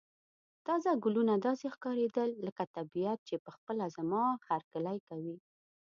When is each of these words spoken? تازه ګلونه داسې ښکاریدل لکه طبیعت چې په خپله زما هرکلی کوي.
تازه 0.65 0.91
ګلونه 1.03 1.33
داسې 1.47 1.65
ښکاریدل 1.73 2.29
لکه 2.45 2.63
طبیعت 2.75 3.19
چې 3.27 3.35
په 3.43 3.49
خپله 3.55 3.85
زما 3.97 4.23
هرکلی 4.47 4.97
کوي. 5.07 5.35